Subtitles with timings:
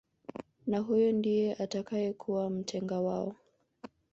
[0.67, 3.35] Na huyu ndiye atakayekuwa mtenga wao